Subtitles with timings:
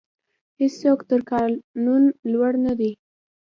[0.59, 2.91] هیڅوک تر قانون لوړ نه دی.